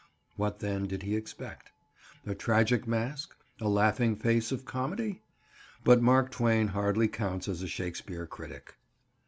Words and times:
What, 0.35 0.61
then, 0.61 0.87
did 0.87 1.03
he 1.03 1.15
expect? 1.15 1.69
A 2.25 2.33
tragic 2.33 2.87
mask, 2.87 3.35
a 3.59 3.69
laughing 3.69 4.15
face 4.15 4.51
of 4.51 4.65
comedy? 4.65 5.21
But 5.83 6.01
Mark 6.01 6.31
Twain 6.31 6.69
hardly 6.69 7.07
counts 7.07 7.47
as 7.47 7.61
a 7.61 7.67
Shakespeare 7.67 8.25
critic. 8.25 8.73